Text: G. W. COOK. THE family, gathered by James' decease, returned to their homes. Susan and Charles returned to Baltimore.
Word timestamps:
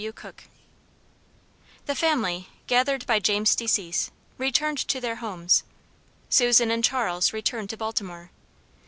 G. 0.01 0.07
W. 0.07 0.13
COOK. 0.13 0.43
THE 1.85 1.93
family, 1.93 2.47
gathered 2.65 3.05
by 3.05 3.19
James' 3.19 3.53
decease, 3.55 4.09
returned 4.39 4.79
to 4.79 4.99
their 4.99 5.17
homes. 5.17 5.61
Susan 6.27 6.71
and 6.71 6.83
Charles 6.83 7.33
returned 7.33 7.69
to 7.69 7.77
Baltimore. 7.77 8.31